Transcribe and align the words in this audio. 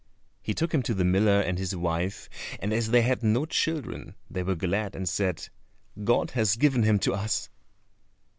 He 0.41 0.55
took 0.55 0.73
him 0.73 0.81
to 0.81 0.95
the 0.95 1.05
miller 1.05 1.41
and 1.41 1.59
his 1.59 1.75
wife, 1.75 2.27
and 2.59 2.73
as 2.73 2.89
they 2.89 3.03
had 3.03 3.21
no 3.21 3.45
children 3.45 4.15
they 4.31 4.41
were 4.41 4.55
glad, 4.55 4.95
and 4.95 5.07
said, 5.07 5.47
"God 6.03 6.31
has 6.31 6.55
given 6.55 6.81
him 6.81 6.97
to 6.97 7.13
us." 7.13 7.49